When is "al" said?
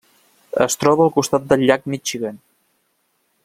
1.09-1.13